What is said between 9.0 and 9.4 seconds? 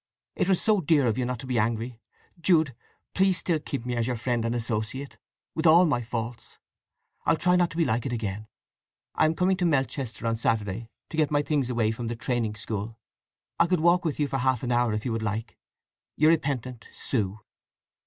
I am